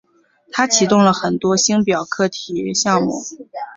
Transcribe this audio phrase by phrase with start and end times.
[0.51, 3.21] 他启动了很多星表课题项目。